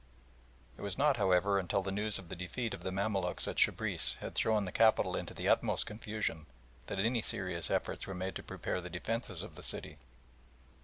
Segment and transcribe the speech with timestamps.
[0.79, 4.15] It was not, however, until the news of the defeat of the Mamaluks at Shebriss
[4.17, 6.47] had thrown the capital into the utmost confusion,
[6.87, 9.99] that any serious efforts were made to prepare the defences of the city.